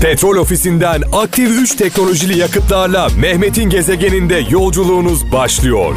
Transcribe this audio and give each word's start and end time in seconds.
Petrol 0.00 0.36
ofisinden 0.36 1.02
aktif 1.12 1.50
3 1.50 1.74
teknolojili 1.74 2.38
yakıtlarla 2.38 3.08
Mehmet'in 3.08 3.70
gezegeninde 3.70 4.46
yolculuğunuz 4.50 5.32
başlıyor. 5.32 5.96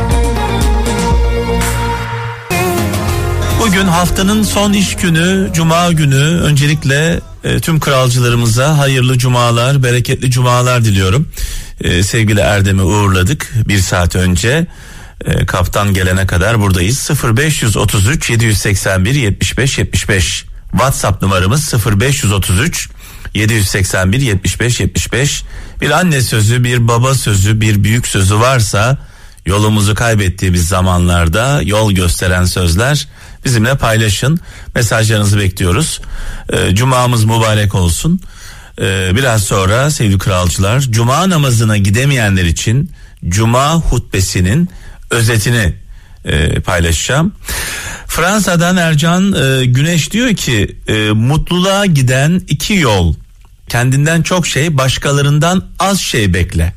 Bugün 3.59 3.85
haftanın 3.85 4.43
son 4.43 4.73
iş 4.73 4.95
günü, 4.95 5.49
cuma 5.53 5.91
günü. 5.91 6.39
Öncelikle 6.41 7.19
e, 7.43 7.59
tüm 7.59 7.79
kralcılarımıza 7.79 8.77
hayırlı 8.77 9.17
cumalar, 9.17 9.83
bereketli 9.83 10.31
cumalar 10.31 10.85
diliyorum. 10.85 11.27
E, 11.81 12.03
sevgili 12.03 12.39
Erdem'i 12.39 12.81
uğurladık 12.81 13.53
bir 13.67 13.79
saat 13.79 14.15
önce. 14.15 14.67
E, 15.25 15.45
kaptan 15.45 15.93
gelene 15.93 16.27
kadar 16.27 16.61
buradayız. 16.61 17.09
0533 17.37 18.29
781 18.29 19.15
75 19.15 19.77
75 19.77 20.45
WhatsApp 20.71 21.21
numaramız 21.21 21.73
0533 22.01 22.89
781 23.33 24.21
75 24.21 24.79
75 24.79 25.43
bir 25.81 25.91
anne 25.91 26.21
sözü 26.21 26.63
bir 26.63 26.87
baba 26.87 27.15
sözü 27.15 27.61
bir 27.61 27.83
büyük 27.83 28.07
sözü 28.07 28.39
varsa 28.39 28.97
yolumuzu 29.45 29.95
kaybettiğimiz 29.95 30.67
zamanlarda 30.67 31.61
yol 31.63 31.91
gösteren 31.91 32.45
sözler 32.45 33.07
bizimle 33.45 33.77
paylaşın. 33.77 34.39
Mesajlarınızı 34.75 35.39
bekliyoruz. 35.39 36.01
Ee, 36.53 36.75
cumamız 36.75 37.23
mübarek 37.23 37.75
olsun. 37.75 38.21
Ee, 38.81 39.11
biraz 39.15 39.43
sonra 39.43 39.91
sevgili 39.91 40.17
kralcılar 40.17 40.79
cuma 40.79 41.29
namazına 41.29 41.77
gidemeyenler 41.77 42.43
için 42.43 42.91
cuma 43.29 43.73
hutbesinin 43.75 44.69
özetini 45.09 45.73
e, 46.25 46.59
paylaşacağım. 46.59 47.33
Fransa'dan 48.07 48.77
Ercan 48.77 49.33
e, 49.33 49.65
Güneş 49.65 50.11
diyor 50.11 50.35
ki 50.35 50.77
e, 50.87 51.11
mutluluğa 51.11 51.85
giden 51.85 52.41
iki 52.47 52.73
yol. 52.73 53.15
Kendinden 53.69 54.21
çok 54.21 54.47
şey 54.47 54.77
başkalarından 54.77 55.65
az 55.79 55.99
şey 55.99 56.33
bekle. 56.33 56.73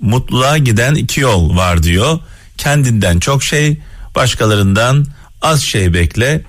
Mutluluğa 0.00 0.58
giden 0.58 0.94
iki 0.94 1.20
yol 1.20 1.56
var 1.56 1.82
diyor. 1.82 2.18
Kendinden 2.58 3.20
çok 3.20 3.42
şey 3.42 3.80
başkalarından 4.14 5.06
az 5.42 5.62
şey 5.62 5.94
bekle. 5.94 6.42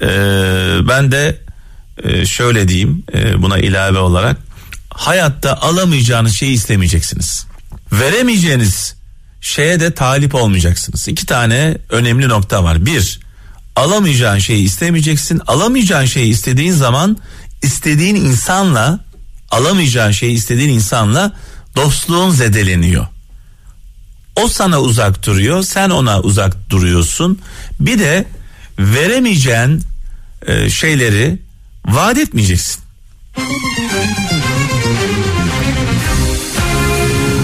E, 0.00 0.08
ben 0.88 1.12
de 1.12 1.38
e, 2.04 2.26
şöyle 2.26 2.68
diyeyim 2.68 3.02
e, 3.14 3.42
buna 3.42 3.58
ilave 3.58 3.98
olarak 3.98 4.36
hayatta 4.90 5.56
alamayacağınız 5.56 6.34
şeyi 6.34 6.52
istemeyeceksiniz. 6.52 7.46
Veremeyeceğiniz 7.92 8.99
şeye 9.40 9.80
de 9.80 9.94
talip 9.94 10.34
olmayacaksınız. 10.34 11.08
İki 11.08 11.26
tane 11.26 11.78
önemli 11.90 12.28
nokta 12.28 12.64
var. 12.64 12.86
Bir, 12.86 13.20
alamayacağın 13.76 14.38
şeyi 14.38 14.64
istemeyeceksin. 14.64 15.40
Alamayacağın 15.46 16.04
şeyi 16.04 16.30
istediğin 16.30 16.72
zaman 16.72 17.16
istediğin 17.62 18.16
insanla 18.16 19.00
alamayacağın 19.50 20.10
şeyi 20.10 20.32
istediğin 20.32 20.68
insanla 20.68 21.32
dostluğun 21.76 22.30
zedeleniyor. 22.30 23.06
O 24.36 24.48
sana 24.48 24.80
uzak 24.80 25.26
duruyor, 25.26 25.62
sen 25.62 25.90
ona 25.90 26.20
uzak 26.20 26.70
duruyorsun. 26.70 27.38
Bir 27.80 27.98
de 27.98 28.26
veremeyeceğin 28.78 29.82
e, 30.46 30.70
şeyleri 30.70 31.38
vaat 31.86 32.18
etmeyeceksin. 32.18 32.80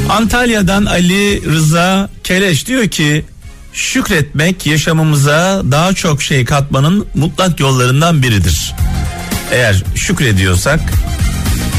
Antalya'dan 0.08 0.84
Ali 0.84 1.42
Rıza 1.52 2.08
Keleş 2.24 2.66
diyor 2.66 2.88
ki 2.88 3.24
şükretmek 3.72 4.66
yaşamımıza 4.66 5.62
daha 5.70 5.92
çok 5.92 6.22
şey 6.22 6.44
katmanın 6.44 7.06
mutlak 7.14 7.60
yollarından 7.60 8.22
biridir. 8.22 8.74
Eğer 9.52 9.82
şükrediyorsak 9.94 10.80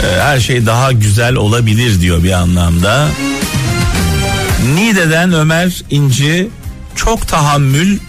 e, 0.03 0.21
her 0.21 0.39
şey 0.39 0.65
daha 0.65 0.91
güzel 0.91 1.35
olabilir 1.35 2.01
diyor 2.01 2.23
bir 2.23 2.31
anlamda. 2.31 3.07
Nide'den 4.75 5.33
Ömer 5.33 5.83
İnci 5.89 6.49
çok 6.95 7.27
tahammül 7.27 7.99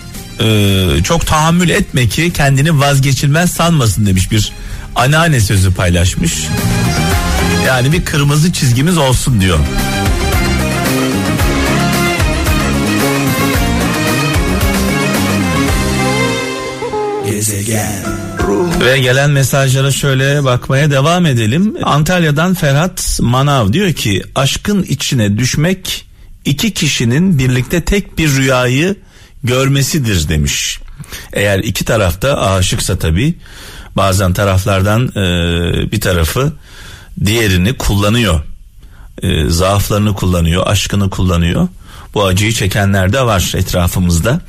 e, 0.40 1.02
çok 1.04 1.26
tahammül 1.26 1.68
etme 1.68 2.08
ki 2.08 2.32
kendini 2.32 2.80
vazgeçilmez 2.80 3.52
sanmasın 3.52 4.06
demiş 4.06 4.30
bir 4.30 4.52
anneanne 4.94 5.40
sözü 5.40 5.74
paylaşmış. 5.74 6.32
Yani 7.66 7.92
bir 7.92 8.04
kırmızı 8.04 8.52
çizgimiz 8.52 8.98
olsun 8.98 9.40
diyor. 9.40 9.58
Gezegen. 17.38 18.04
Ve 18.80 18.98
gelen 18.98 19.30
mesajlara 19.30 19.90
şöyle 19.90 20.44
bakmaya 20.44 20.90
devam 20.90 21.26
edelim. 21.26 21.74
Antalya'dan 21.82 22.54
Ferhat 22.54 23.18
Manav 23.22 23.72
diyor 23.72 23.92
ki 23.92 24.22
aşkın 24.34 24.82
içine 24.82 25.38
düşmek 25.38 26.06
iki 26.44 26.74
kişinin 26.74 27.38
birlikte 27.38 27.84
tek 27.84 28.18
bir 28.18 28.36
rüyayı 28.36 28.96
görmesidir 29.44 30.28
demiş. 30.28 30.80
Eğer 31.32 31.58
iki 31.58 31.84
tarafta 31.84 32.40
aşıksa 32.40 32.98
tabi 32.98 33.34
bazen 33.96 34.32
taraflardan 34.32 35.08
e, 35.08 35.92
bir 35.92 36.00
tarafı 36.00 36.52
diğerini 37.24 37.74
kullanıyor. 37.74 38.42
E, 39.22 39.48
zaaflarını 39.48 40.14
kullanıyor, 40.14 40.66
aşkını 40.66 41.10
kullanıyor. 41.10 41.68
Bu 42.14 42.24
acıyı 42.24 42.52
çekenler 42.52 43.12
de 43.12 43.22
var 43.22 43.52
etrafımızda. 43.56 44.40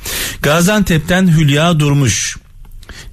Gaziantep'ten 0.42 1.26
Hülya 1.26 1.80
Durmuş 1.80 2.36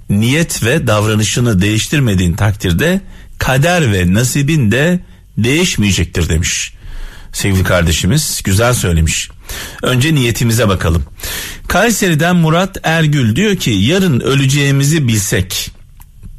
niyet 0.09 0.63
ve 0.63 0.87
davranışını 0.87 1.61
değiştirmediğin 1.61 2.33
takdirde 2.33 3.01
kader 3.39 3.93
ve 3.93 4.13
nasibin 4.13 4.71
de 4.71 4.99
değişmeyecektir 5.37 6.29
demiş. 6.29 6.73
Sevgili 7.33 7.63
kardeşimiz 7.63 8.41
güzel 8.43 8.73
söylemiş. 8.73 9.29
Önce 9.83 10.15
niyetimize 10.15 10.67
bakalım. 10.67 11.03
Kayseri'den 11.67 12.35
Murat 12.35 12.77
Ergül 12.83 13.35
diyor 13.35 13.55
ki 13.55 13.71
yarın 13.71 14.19
öleceğimizi 14.19 15.07
bilsek 15.07 15.71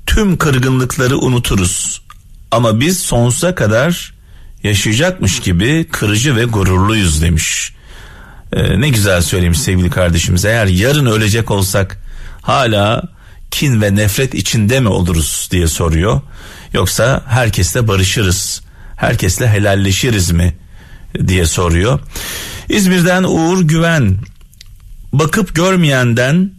tüm 0.07 0.37
kırgınlıkları 0.37 1.19
unuturuz. 1.19 2.03
Ama 2.51 2.81
biz 2.81 2.99
sonsuza 2.99 3.55
kadar 3.55 4.15
yaşayacakmış 4.63 5.41
gibi 5.41 5.87
kırıcı 5.91 6.37
ve 6.37 6.45
gururluyuz 6.45 7.23
demiş. 7.23 7.73
Ee, 8.53 8.81
ne 8.81 8.89
güzel 8.89 9.23
söylemiş 9.23 9.59
sevgili 9.59 9.91
kardeşimiz. 9.91 10.45
Eğer 10.45 10.67
yarın 10.67 11.07
ölecek 11.07 11.51
olsak 11.51 12.03
hala 12.43 13.03
kin 13.51 13.83
ve 13.83 13.95
nefret 13.95 14.35
içinde 14.35 14.81
mi 14.81 14.89
oluruz 14.89 15.49
diye 15.51 15.67
soruyor. 15.69 16.21
Yoksa 16.73 17.23
herkesle 17.29 17.89
barışırız, 17.89 18.63
herkesle 18.97 19.49
helalleşiriz 19.49 20.31
mi 20.31 20.57
diye 21.27 21.47
soruyor. 21.47 22.01
İzmir'den 22.69 23.23
Uğur 23.23 23.61
Güven 23.61 24.19
bakıp 25.13 25.55
görmeyenden, 25.55 26.53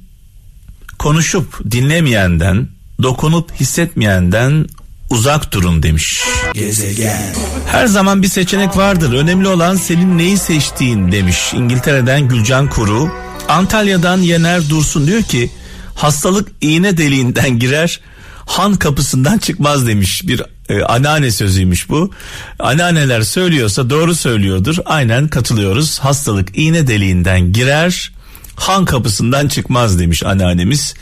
konuşup 0.99 1.71
dinlemeyenden, 1.71 2.67
dokunup 3.03 3.51
hissetmeyenden 3.59 4.67
uzak 5.09 5.53
durun 5.53 5.83
demiş. 5.83 6.21
Gezegen. 6.53 7.35
Her 7.67 7.87
zaman 7.87 8.23
bir 8.23 8.27
seçenek 8.27 8.77
vardır. 8.77 9.13
Önemli 9.13 9.47
olan 9.47 9.75
senin 9.75 10.17
neyi 10.17 10.37
seçtiğin 10.37 11.11
demiş. 11.11 11.53
İngiltere'den 11.53 12.27
Gülcan 12.27 12.69
Kuru. 12.69 13.11
Antalya'dan 13.49 14.17
Yener 14.17 14.69
Dursun 14.69 15.07
diyor 15.07 15.23
ki 15.23 15.49
hastalık 15.99 16.47
iğne 16.61 16.97
deliğinden 16.97 17.59
girer 17.59 17.99
han 18.45 18.75
kapısından 18.75 19.37
çıkmaz 19.37 19.87
demiş 19.87 20.27
bir 20.27 20.41
e, 20.69 20.83
anneanne 20.83 21.31
sözüymüş 21.31 21.89
bu. 21.89 22.11
Anneanneler 22.59 23.21
söylüyorsa 23.21 23.89
doğru 23.89 24.15
söylüyordur. 24.15 24.77
Aynen 24.85 25.27
katılıyoruz. 25.27 25.99
Hastalık 25.99 26.57
iğne 26.57 26.87
deliğinden 26.87 27.53
girer 27.53 28.11
han 28.55 28.85
kapısından 28.85 29.47
çıkmaz 29.47 29.99
demiş 29.99 30.23
anneannemiz. 30.23 30.93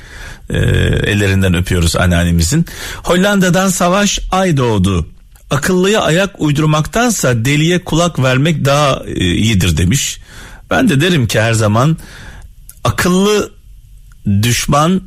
E, 0.50 0.58
ellerinden 1.12 1.54
öpüyoruz 1.54 1.96
anneannemizin. 1.96 2.66
Hollanda'dan 3.04 3.70
Savaş 3.70 4.20
Ay 4.32 4.58
doğdu. 4.58 5.08
Akıllıya 5.50 6.02
ayak 6.02 6.42
uydurmaktansa 6.42 7.46
deliye 7.46 7.84
kulak 7.84 8.20
vermek 8.20 8.66
daha 8.66 9.04
e, 9.06 9.26
iyidir 9.26 9.78
demiş. 9.78 10.20
Ben 10.70 10.90
de 10.90 11.02
derim 11.02 11.28
ki 11.28 11.42
her 11.42 11.54
zaman 11.54 11.98
akıllı 12.84 13.57
düşman 14.28 15.02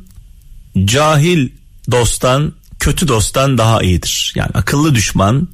cahil 0.85 1.49
dosttan 1.91 2.53
kötü 2.79 3.07
dosttan 3.07 3.57
daha 3.57 3.81
iyidir. 3.81 4.33
Yani 4.35 4.49
akıllı 4.53 4.95
düşman 4.95 5.47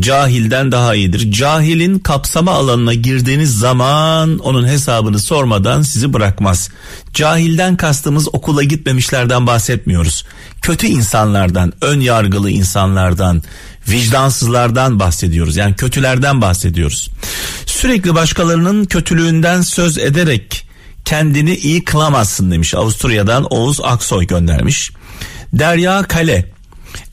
cahilden 0.00 0.72
daha 0.72 0.94
iyidir. 0.94 1.32
Cahilin 1.32 1.98
kapsama 1.98 2.52
alanına 2.52 2.94
girdiğiniz 2.94 3.58
zaman 3.58 4.38
onun 4.38 4.68
hesabını 4.68 5.18
sormadan 5.18 5.82
sizi 5.82 6.12
bırakmaz. 6.12 6.70
Cahilden 7.12 7.76
kastımız 7.76 8.34
okula 8.34 8.62
gitmemişlerden 8.62 9.46
bahsetmiyoruz. 9.46 10.24
Kötü 10.62 10.86
insanlardan, 10.86 11.72
ön 11.80 12.00
yargılı 12.00 12.50
insanlardan, 12.50 13.42
vicdansızlardan 13.88 15.00
bahsediyoruz. 15.00 15.56
Yani 15.56 15.76
kötülerden 15.76 16.40
bahsediyoruz. 16.40 17.10
Sürekli 17.66 18.14
başkalarının 18.14 18.84
kötülüğünden 18.84 19.60
söz 19.60 19.98
ederek 19.98 20.63
kendini 21.04 21.54
iyi 21.54 21.84
kılamazsın 21.84 22.50
demiş. 22.50 22.74
Avusturya'dan 22.74 23.44
Oğuz 23.44 23.80
Aksoy 23.82 24.26
göndermiş. 24.26 24.90
Derya 25.52 26.02
Kale 26.02 26.54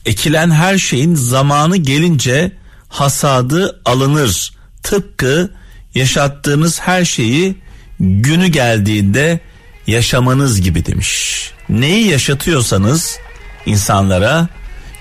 Ekilen 0.06 0.50
her 0.50 0.78
şeyin 0.78 1.14
zamanı 1.14 1.76
gelince 1.76 2.52
hasadı 2.88 3.80
alınır. 3.84 4.52
Tıpkı 4.82 5.50
yaşattığınız 5.94 6.80
her 6.80 7.04
şeyi 7.04 7.54
günü 8.00 8.46
geldiğinde 8.46 9.40
yaşamanız 9.86 10.60
gibi 10.60 10.86
demiş. 10.86 11.50
Neyi 11.68 12.06
yaşatıyorsanız 12.08 13.18
insanlara 13.66 14.48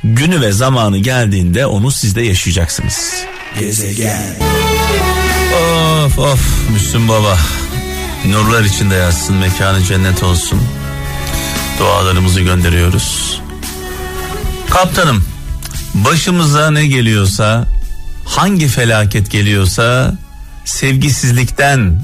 günü 0.04 0.42
ve 0.42 0.52
zamanı 0.52 0.98
geldiğinde 0.98 1.66
onu 1.66 1.92
siz 1.92 2.16
de 2.16 2.22
yaşayacaksınız. 2.22 3.14
Gezegen. 3.60 4.36
Of 6.06 6.20
of 6.20 6.70
Müslüm 6.74 7.08
Baba. 7.08 7.38
Nurlar 8.26 8.64
içinde 8.64 8.96
yatsın 8.96 9.36
mekanı 9.36 9.84
cennet 9.84 10.24
olsun. 10.24 10.62
Dualarımızı 11.80 12.42
gönderiyoruz. 12.42 13.42
Kaptanım 14.70 15.26
başımıza 15.94 16.72
ne 16.72 16.88
geliyorsa 16.88 17.68
hangi 18.26 18.68
felaket 18.68 19.32
geliyorsa 19.32 20.14
sevgisizlikten 20.66 22.02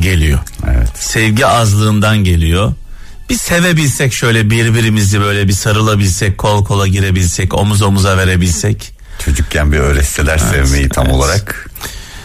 geliyor. 0.00 0.38
Evet. 0.70 0.88
Sevgi 0.94 1.46
azlığından 1.46 2.24
geliyor. 2.24 2.72
Bir 3.30 3.38
sevebilsek 3.38 4.12
şöyle 4.12 4.50
birbirimizi 4.50 5.20
böyle 5.20 5.48
bir 5.48 5.52
sarılabilsek, 5.52 6.38
kol 6.38 6.64
kola 6.64 6.86
girebilsek, 6.86 7.54
omuz 7.54 7.82
omuza 7.82 8.16
verebilsek. 8.16 8.92
Çocukken 9.24 9.72
bir 9.72 9.78
öğretseler 9.78 10.38
sevmeyi 10.38 10.88
tam 10.88 11.06
evet. 11.06 11.16
olarak. 11.16 11.70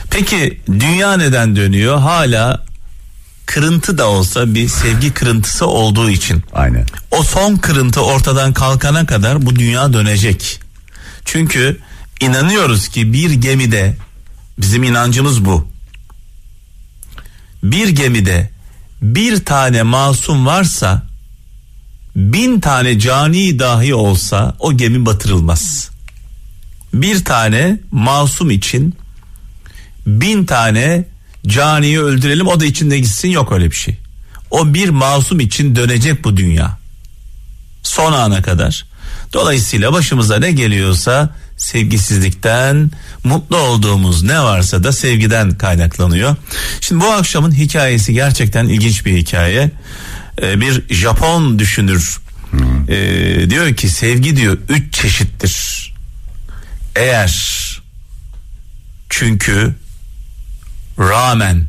Peki 0.10 0.62
dünya 0.68 1.18
neden 1.18 1.56
dönüyor? 1.56 2.00
Hala 2.00 2.67
kırıntı 3.48 3.98
da 3.98 4.10
olsa 4.10 4.54
bir 4.54 4.68
sevgi 4.68 5.14
kırıntısı 5.14 5.68
olduğu 5.68 6.10
için. 6.10 6.44
Aynen. 6.54 6.86
O 7.12 7.24
son 7.24 7.56
kırıntı 7.56 8.02
ortadan 8.02 8.54
kalkana 8.54 9.06
kadar 9.06 9.46
bu 9.46 9.56
dünya 9.56 9.94
dönecek. 9.94 10.60
Çünkü 11.26 11.80
inanıyoruz 12.22 12.88
ki 12.88 13.14
bir 13.14 13.32
gemide 13.32 13.98
bizim 14.58 14.84
inancımız 14.84 15.46
bu. 15.46 15.68
Bir 17.64 17.88
gemide 17.88 18.50
bir 19.02 19.46
tane 19.46 19.84
masum 19.84 20.46
varsa 20.46 21.04
bin 22.16 22.60
tane 22.60 23.00
cani 23.00 23.60
dahi 23.60 23.96
olsa 23.96 24.56
o 24.60 24.78
gemi 24.78 25.06
batırılmaz. 25.06 25.90
Bir 26.94 27.26
tane 27.26 27.80
masum 27.92 28.52
için 28.52 28.96
bin 30.06 30.46
tane 30.46 31.06
caniyi 31.48 32.00
öldürelim 32.00 32.48
o 32.48 32.60
da 32.60 32.66
içinde 32.66 33.00
gitsin 33.00 33.30
yok 33.30 33.52
öyle 33.52 33.72
bir 33.72 33.76
şey. 33.76 33.98
O 34.52 34.74
bir 34.74 34.90
masum 34.90 35.40
için 35.40 35.76
dönecek 35.76 36.24
bu 36.24 36.38
dünya. 36.38 36.78
Son 37.84 38.14
ana 38.14 38.42
kadar. 38.42 38.86
Dolayısıyla 39.34 39.94
başımıza 39.94 40.40
ne 40.40 40.52
geliyorsa 40.52 41.36
sevgisizlikten 41.58 42.92
mutlu 43.24 43.58
olduğumuz 43.58 44.24
ne 44.24 44.40
varsa 44.40 44.84
da 44.84 44.92
sevgiden 44.92 45.58
kaynaklanıyor. 45.58 46.36
Şimdi 46.82 47.04
bu 47.04 47.08
akşamın 47.08 47.52
hikayesi 47.52 48.14
gerçekten 48.14 48.66
ilginç 48.66 49.06
bir 49.06 49.18
hikaye. 49.18 49.72
Ee, 50.42 50.62
bir 50.62 50.96
Japon 50.96 51.60
düşünür 51.60 52.18
ee, 52.88 53.50
diyor 53.50 53.76
ki 53.76 53.90
sevgi 53.90 54.36
diyor 54.36 54.58
üç 54.70 54.94
çeşittir. 54.94 55.94
Eğer 56.96 57.58
çünkü 59.10 59.76
rağmen 61.00 61.68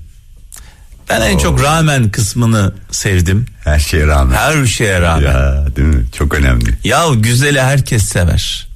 ben 1.10 1.20
en 1.20 1.38
çok 1.38 1.62
rağmen 1.62 2.10
kısmını 2.10 2.74
sevdim. 2.90 3.46
Her 3.64 3.78
şeye 3.78 4.06
rağmen. 4.06 4.36
Her 4.36 4.66
şeye 4.66 5.00
rağmen. 5.00 5.22
Ya 5.22 5.76
değil 5.76 5.88
mi? 5.88 6.04
Çok 6.18 6.34
önemli. 6.34 6.78
Ya 6.84 7.04
güzeli 7.14 7.60
herkes 7.62 8.04
sever. 8.04 8.68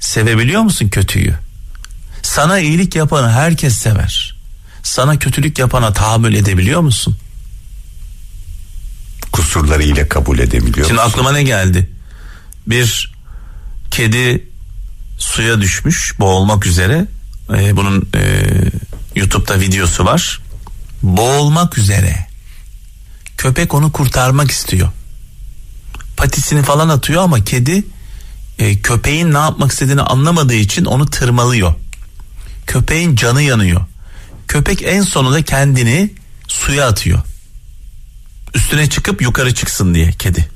Sevebiliyor 0.00 0.62
musun 0.62 0.88
kötüyü? 0.88 1.34
Sana 2.22 2.58
iyilik 2.58 2.94
yapanı 2.96 3.30
herkes 3.32 3.74
sever. 3.74 4.36
Sana 4.82 5.18
kötülük 5.18 5.58
yapana 5.58 5.92
tahammül 5.92 6.34
edebiliyor 6.34 6.80
musun? 6.80 7.16
Kusurlarıyla 9.32 10.08
kabul 10.08 10.38
edebiliyor 10.38 10.86
Şimdi 10.86 11.00
musun? 11.00 11.10
aklıma 11.10 11.32
ne 11.32 11.42
geldi? 11.42 11.90
Bir 12.66 13.14
kedi 13.90 14.48
suya 15.18 15.60
düşmüş 15.60 16.14
boğulmak 16.18 16.66
üzere. 16.66 17.06
Ee, 17.54 17.76
bunun 17.76 18.08
e, 18.14 18.20
YouTube'da 19.18 19.60
videosu 19.60 20.04
var. 20.04 20.40
Boğulmak 21.02 21.78
üzere. 21.78 22.26
Köpek 23.36 23.74
onu 23.74 23.92
kurtarmak 23.92 24.50
istiyor. 24.50 24.88
Patisini 26.16 26.62
falan 26.62 26.88
atıyor 26.88 27.22
ama 27.22 27.44
kedi 27.44 27.84
e, 28.58 28.80
köpeğin 28.80 29.34
ne 29.34 29.38
yapmak 29.38 29.72
istediğini 29.72 30.02
anlamadığı 30.02 30.54
için 30.54 30.84
onu 30.84 31.06
tırmalıyor. 31.06 31.74
Köpeğin 32.66 33.16
canı 33.16 33.42
yanıyor. 33.42 33.80
Köpek 34.48 34.82
en 34.82 35.02
sonunda 35.02 35.42
kendini 35.42 36.10
suya 36.48 36.88
atıyor. 36.88 37.22
Üstüne 38.54 38.88
çıkıp 38.88 39.22
yukarı 39.22 39.54
çıksın 39.54 39.94
diye 39.94 40.12
kedi. 40.12 40.48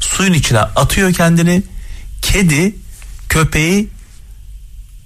Suyun 0.00 0.32
içine 0.32 0.58
atıyor 0.58 1.12
kendini. 1.12 1.62
Kedi 2.22 2.76
köpeği 3.28 3.88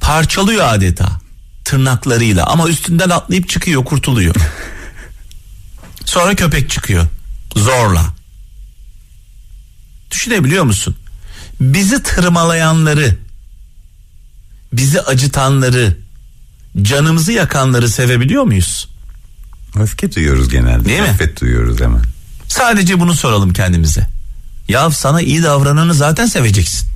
parçalıyor 0.00 0.64
adeta 0.68 1.20
tırnaklarıyla 1.68 2.46
ama 2.46 2.68
üstünden 2.68 3.10
atlayıp 3.10 3.48
çıkıyor 3.48 3.84
kurtuluyor. 3.84 4.34
Sonra 6.04 6.34
köpek 6.34 6.70
çıkıyor 6.70 7.06
zorla. 7.56 8.14
Düşünebiliyor 10.10 10.64
musun? 10.64 10.96
Bizi 11.60 12.02
tırmalayanları, 12.02 13.16
bizi 14.72 15.00
acıtanları, 15.00 15.96
canımızı 16.82 17.32
yakanları 17.32 17.88
sevebiliyor 17.88 18.42
muyuz? 18.42 18.88
Öfke 19.76 20.14
duyuyoruz 20.14 20.48
genelde. 20.48 20.84
Değil 20.84 21.00
mi? 21.00 21.08
Nefret 21.08 21.40
duyuyoruz 21.40 21.80
hemen. 21.80 22.02
Sadece 22.48 23.00
bunu 23.00 23.14
soralım 23.14 23.52
kendimize. 23.52 24.06
Ya 24.68 24.90
sana 24.90 25.22
iyi 25.22 25.42
davrananı 25.42 25.94
zaten 25.94 26.26
seveceksin. 26.26 26.88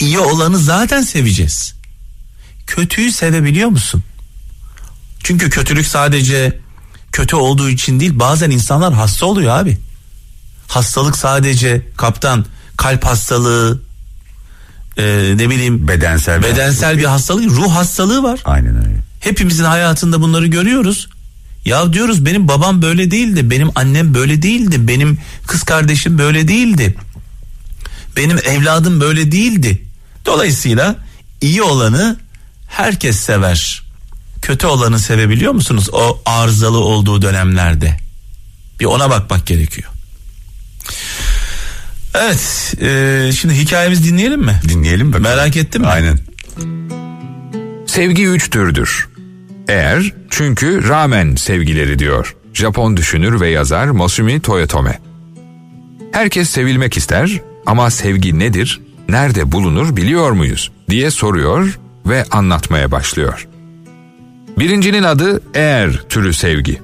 İyi 0.00 0.18
olanı 0.18 0.58
zaten 0.58 1.02
seveceğiz. 1.02 1.75
Kötüyü 2.66 3.12
sevebiliyor 3.12 3.68
musun? 3.68 4.02
Çünkü 5.22 5.50
kötülük 5.50 5.86
sadece 5.86 6.58
kötü 7.12 7.36
olduğu 7.36 7.68
için 7.68 8.00
değil 8.00 8.18
bazen 8.18 8.50
insanlar 8.50 8.94
hasta 8.94 9.26
oluyor 9.26 9.58
abi. 9.58 9.78
Hastalık 10.68 11.16
sadece 11.16 11.86
kaptan 11.96 12.46
kalp 12.76 13.04
hastalığı 13.04 13.80
e, 14.98 15.32
ne 15.36 15.50
bileyim 15.50 15.88
Bedensel. 15.88 16.38
bir 16.38 16.48
bedensel 16.48 16.98
bir 16.98 17.04
hastalık 17.04 17.50
ruh 17.50 17.74
hastalığı 17.74 18.22
var. 18.22 18.40
Aynen 18.44 18.76
öyle. 18.76 18.96
Hepimizin 19.20 19.64
hayatında 19.64 20.20
bunları 20.20 20.46
görüyoruz. 20.46 21.08
Ya 21.64 21.92
diyoruz 21.92 22.26
benim 22.26 22.48
babam 22.48 22.82
böyle 22.82 23.10
değildi, 23.10 23.50
benim 23.50 23.70
annem 23.74 24.14
böyle 24.14 24.42
değildi, 24.42 24.88
benim 24.88 25.18
kız 25.46 25.62
kardeşim 25.62 26.18
böyle 26.18 26.48
değildi. 26.48 26.94
Benim 28.16 28.38
evladım 28.38 29.00
böyle 29.00 29.32
değildi. 29.32 29.82
Dolayısıyla 30.26 30.96
iyi 31.40 31.62
olanı 31.62 32.16
herkes 32.76 33.20
sever. 33.20 33.82
Kötü 34.42 34.66
olanı 34.66 34.98
sevebiliyor 34.98 35.52
musunuz 35.52 35.88
o 35.92 36.22
arızalı 36.26 36.78
olduğu 36.78 37.22
dönemlerde? 37.22 37.96
Bir 38.80 38.84
ona 38.84 39.10
bakmak 39.10 39.46
gerekiyor. 39.46 39.88
Evet, 42.14 42.74
e, 42.82 43.30
şimdi 43.32 43.54
hikayemizi 43.54 44.04
dinleyelim 44.04 44.40
mi? 44.40 44.60
Dinleyelim 44.68 45.12
bakalım. 45.12 45.30
Merak 45.30 45.56
ettin 45.56 45.80
mi? 45.80 45.86
Aynen. 45.86 46.18
Sevgi 47.86 48.26
üç 48.26 48.50
türdür. 48.50 49.08
Eğer, 49.68 50.12
çünkü, 50.30 50.88
rağmen 50.88 51.36
sevgileri 51.36 51.98
diyor. 51.98 52.36
Japon 52.54 52.96
düşünür 52.96 53.40
ve 53.40 53.50
yazar 53.50 53.86
Masumi 53.86 54.40
Toyotome. 54.40 55.00
Herkes 56.12 56.50
sevilmek 56.50 56.96
ister 56.96 57.40
ama 57.66 57.90
sevgi 57.90 58.38
nedir, 58.38 58.80
nerede 59.08 59.52
bulunur 59.52 59.96
biliyor 59.96 60.30
muyuz 60.30 60.70
diye 60.90 61.10
soruyor 61.10 61.78
ve 62.06 62.24
anlatmaya 62.30 62.90
başlıyor. 62.90 63.48
Birincinin 64.58 65.02
adı 65.02 65.40
eğer 65.54 66.02
türü 66.08 66.32
sevgi. 66.32 66.80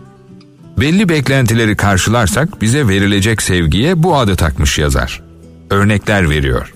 Belli 0.81 1.09
beklentileri 1.09 1.76
karşılarsak 1.76 2.62
bize 2.62 2.88
verilecek 2.88 3.43
sevgiye 3.43 4.02
bu 4.02 4.17
adı 4.17 4.37
takmış 4.37 4.79
yazar. 4.79 5.23
Örnekler 5.71 6.31
veriyor. 6.31 6.73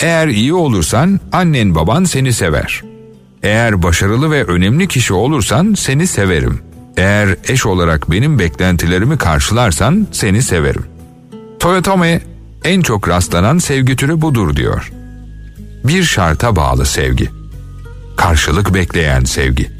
Eğer 0.00 0.28
iyi 0.28 0.54
olursan 0.54 1.20
annen 1.32 1.74
baban 1.74 2.04
seni 2.04 2.32
sever. 2.32 2.82
Eğer 3.42 3.82
başarılı 3.82 4.30
ve 4.30 4.44
önemli 4.44 4.88
kişi 4.88 5.14
olursan 5.14 5.74
seni 5.74 6.06
severim. 6.06 6.60
Eğer 6.96 7.36
eş 7.48 7.66
olarak 7.66 8.10
benim 8.10 8.38
beklentilerimi 8.38 9.18
karşılarsan 9.18 10.06
seni 10.12 10.42
severim. 10.42 10.84
Toyotome 11.60 12.20
en 12.64 12.80
çok 12.80 13.08
rastlanan 13.08 13.58
sevgi 13.58 13.96
türü 13.96 14.20
budur 14.20 14.56
diyor. 14.56 14.92
Bir 15.84 16.02
şarta 16.02 16.56
bağlı 16.56 16.86
sevgi. 16.86 17.30
Karşılık 18.16 18.74
bekleyen 18.74 19.24
sevgi. 19.24 19.70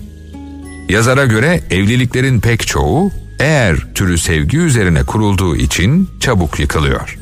Yazara 0.89 1.25
göre 1.25 1.61
evliliklerin 1.71 2.41
pek 2.41 2.67
çoğu 2.67 3.11
eğer 3.41 3.95
türü 3.95 4.19
sevgi 4.19 4.59
üzerine 4.59 5.05
kurulduğu 5.05 5.57
için 5.57 6.11
çabuk 6.21 6.61
yıkılıyor. 6.61 7.19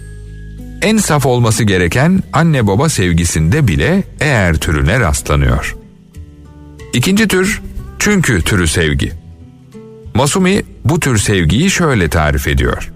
en 0.83 0.97
saf 0.97 1.27
olması 1.27 1.65
gereken 1.65 2.23
anne 2.33 2.67
baba 2.67 2.89
sevgisinde 2.89 3.69
bile 3.69 4.05
eğer 4.21 4.57
türüne 4.57 5.01
rastlanıyor. 5.01 5.77
İkinci 6.93 7.29
tür 7.29 7.63
çünkü 7.99 8.43
türü 8.43 8.69
sevgi. 8.69 9.13
Masumi 10.15 10.63
bu 10.85 11.01
tür 11.01 11.19
sevgiyi 11.19 11.71
şöyle 11.71 12.09
tarif 12.09 12.49
ediyor. 12.49 12.93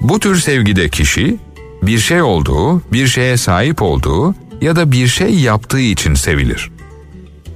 Bu 0.00 0.20
tür 0.20 0.36
sevgide 0.36 0.88
kişi 0.88 1.36
bir 1.82 1.98
şey 1.98 2.22
olduğu, 2.22 2.92
bir 2.92 3.06
şeye 3.06 3.36
sahip 3.36 3.82
olduğu 3.82 4.34
ya 4.60 4.76
da 4.76 4.92
bir 4.92 5.06
şey 5.06 5.34
yaptığı 5.34 5.80
için 5.80 6.14
sevilir. 6.14 6.70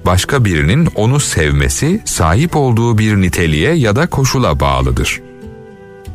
Başka 0.07 0.45
birinin 0.45 0.89
onu 0.95 1.21
sevmesi 1.21 2.01
sahip 2.05 2.57
olduğu 2.57 2.99
bir 2.99 3.17
niteliğe 3.17 3.75
ya 3.75 3.97
da 3.97 4.07
koşula 4.07 4.61
bağlıdır. 4.61 5.21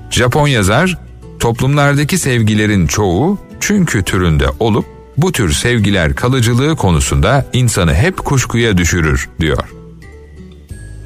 Japon 0.10 0.48
yazar, 0.48 0.98
toplumlardaki 1.39 2.17
sevgilerin 2.17 2.88
çoğu 2.88 3.39
çünkü 3.60 4.03
türünde 4.03 4.45
olup 4.60 4.86
bu 5.17 5.31
tür 5.31 5.53
sevgiler 5.53 6.15
kalıcılığı 6.15 6.75
konusunda 6.75 7.45
insanı 7.53 7.93
hep 7.93 8.17
kuşkuya 8.17 8.77
düşürür 8.77 9.29
diyor. 9.39 9.63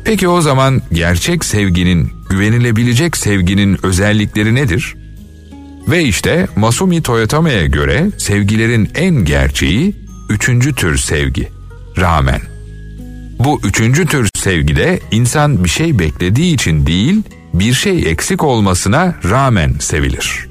Peki 0.04 0.28
o 0.28 0.42
zaman 0.42 0.82
gerçek 0.94 1.46
sevginin, 1.46 2.12
güvenilebilecek 2.30 3.18
sevginin 3.18 3.86
özellikleri 3.86 4.56
nedir? 4.56 4.96
Ve 5.88 6.04
işte 6.04 6.48
Masumi 6.56 7.02
Toyotama'ya 7.02 7.66
göre 7.66 8.10
sevgilerin 8.18 8.90
en 8.96 9.16
gerçeği 9.16 9.96
üçüncü 10.30 10.76
tür 10.76 10.98
sevgi, 10.98 11.50
rağmen. 11.98 12.55
Bu 13.40 13.60
üçüncü 13.64 14.06
tür 14.06 14.30
sevgide 14.36 15.00
insan 15.12 15.64
bir 15.64 15.70
şey 15.70 16.00
beklediği 16.00 16.54
için 16.54 16.86
değil, 16.86 17.22
bir 17.54 17.74
şey 17.74 18.12
eksik 18.12 18.44
olmasına 18.44 19.16
rağmen 19.24 19.74
sevilir. 19.80 20.48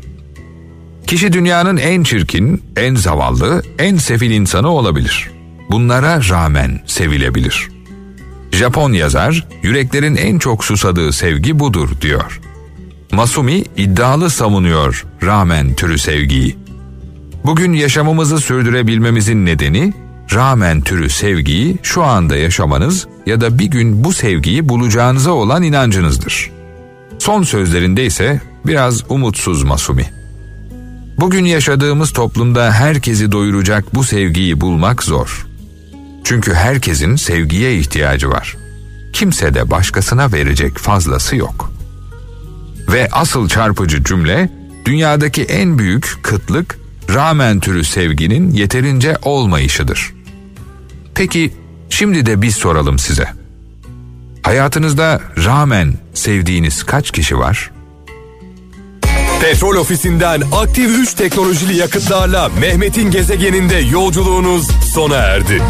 Kişi 1.06 1.32
dünyanın 1.32 1.76
en 1.76 2.02
çirkin, 2.02 2.62
en 2.76 2.94
zavallı, 2.94 3.62
en 3.78 3.96
sefil 3.96 4.30
insanı 4.30 4.68
olabilir. 4.68 5.30
Bunlara 5.70 6.20
rağmen 6.28 6.80
sevilebilir. 6.86 7.68
Japon 8.52 8.92
yazar, 8.92 9.48
yüreklerin 9.62 10.16
en 10.16 10.38
çok 10.38 10.64
susadığı 10.64 11.12
sevgi 11.12 11.58
budur 11.58 11.88
diyor. 12.00 12.40
Masumi 13.12 13.64
iddialı 13.76 14.30
savunuyor 14.30 15.04
rağmen 15.22 15.74
türü 15.74 15.98
sevgiyi. 15.98 16.56
Bugün 17.44 17.72
yaşamımızı 17.72 18.40
sürdürebilmemizin 18.40 19.46
nedeni 19.46 19.92
rağmen 20.32 20.80
türü 20.80 21.10
sevgiyi 21.10 21.78
şu 21.82 22.02
anda 22.02 22.36
yaşamanız 22.36 23.06
ya 23.26 23.40
da 23.40 23.58
bir 23.58 23.66
gün 23.66 24.04
bu 24.04 24.12
sevgiyi 24.12 24.68
bulacağınıza 24.68 25.30
olan 25.30 25.62
inancınızdır. 25.62 26.50
Son 27.18 27.42
sözlerinde 27.42 28.06
ise 28.06 28.40
biraz 28.66 29.10
umutsuz 29.10 29.62
Masumi. 29.62 30.10
Bugün 31.18 31.44
yaşadığımız 31.44 32.12
toplumda 32.12 32.72
herkesi 32.72 33.32
doyuracak 33.32 33.94
bu 33.94 34.04
sevgiyi 34.04 34.60
bulmak 34.60 35.02
zor. 35.02 35.46
Çünkü 36.24 36.54
herkesin 36.54 37.16
sevgiye 37.16 37.78
ihtiyacı 37.78 38.30
var. 38.30 38.56
Kimse 39.12 39.54
de 39.54 39.70
başkasına 39.70 40.32
verecek 40.32 40.78
fazlası 40.78 41.36
yok. 41.36 41.72
Ve 42.88 43.08
asıl 43.12 43.48
çarpıcı 43.48 44.04
cümle 44.04 44.50
dünyadaki 44.84 45.42
en 45.42 45.78
büyük 45.78 46.18
kıtlık 46.22 46.78
rağmen 47.14 47.60
türü 47.60 47.84
sevginin 47.84 48.50
yeterince 48.50 49.16
olmayışıdır. 49.22 50.13
Peki 51.14 51.52
şimdi 51.90 52.26
de 52.26 52.42
biz 52.42 52.56
soralım 52.56 52.98
size. 52.98 53.28
Hayatınızda 54.42 55.20
rağmen 55.44 55.94
sevdiğiniz 56.14 56.82
kaç 56.82 57.10
kişi 57.10 57.38
var? 57.38 57.70
Petrol 59.40 59.76
ofisinden 59.76 60.42
aktif 60.52 60.90
3 60.98 61.14
teknolojili 61.14 61.76
yakıtlarla 61.76 62.48
Mehmet'in 62.60 63.10
gezegeninde 63.10 63.76
yolculuğunuz 63.76 64.70
sona 64.94 65.16
erdi. 65.16 65.62